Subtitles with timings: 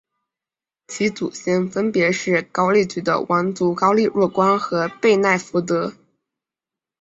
[0.87, 5.93] 其祖先分别是高句丽的王族高丽若光和背奈福德。